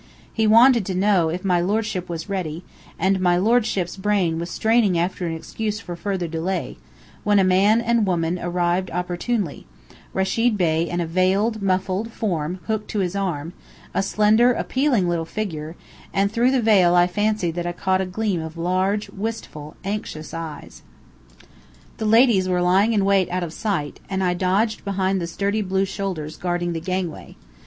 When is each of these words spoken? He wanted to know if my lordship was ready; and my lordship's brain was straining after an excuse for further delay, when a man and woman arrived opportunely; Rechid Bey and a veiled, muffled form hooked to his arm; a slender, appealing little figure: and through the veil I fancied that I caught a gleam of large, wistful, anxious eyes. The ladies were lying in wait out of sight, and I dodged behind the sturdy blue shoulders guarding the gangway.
He 0.33 0.47
wanted 0.47 0.83
to 0.87 0.95
know 0.95 1.29
if 1.29 1.45
my 1.45 1.61
lordship 1.61 2.09
was 2.09 2.27
ready; 2.27 2.63
and 2.97 3.19
my 3.21 3.37
lordship's 3.37 3.97
brain 3.97 4.39
was 4.39 4.49
straining 4.49 4.97
after 4.97 5.27
an 5.27 5.35
excuse 5.35 5.79
for 5.79 5.95
further 5.95 6.27
delay, 6.27 6.77
when 7.23 7.37
a 7.37 7.43
man 7.43 7.79
and 7.79 8.03
woman 8.07 8.39
arrived 8.41 8.89
opportunely; 8.89 9.67
Rechid 10.11 10.57
Bey 10.57 10.89
and 10.89 11.03
a 11.03 11.05
veiled, 11.05 11.61
muffled 11.61 12.11
form 12.11 12.61
hooked 12.65 12.89
to 12.89 12.97
his 13.01 13.15
arm; 13.15 13.53
a 13.93 14.01
slender, 14.01 14.53
appealing 14.53 15.07
little 15.07 15.23
figure: 15.23 15.75
and 16.11 16.31
through 16.31 16.49
the 16.49 16.63
veil 16.63 16.95
I 16.95 17.05
fancied 17.05 17.53
that 17.53 17.67
I 17.67 17.71
caught 17.71 18.01
a 18.01 18.05
gleam 18.07 18.41
of 18.41 18.57
large, 18.57 19.07
wistful, 19.11 19.75
anxious 19.83 20.33
eyes. 20.33 20.81
The 21.97 22.05
ladies 22.05 22.49
were 22.49 22.63
lying 22.63 22.93
in 22.93 23.05
wait 23.05 23.29
out 23.29 23.43
of 23.43 23.53
sight, 23.53 23.99
and 24.09 24.23
I 24.23 24.33
dodged 24.33 24.83
behind 24.83 25.21
the 25.21 25.27
sturdy 25.27 25.61
blue 25.61 25.85
shoulders 25.85 26.37
guarding 26.37 26.73
the 26.73 26.81
gangway. 26.81 27.35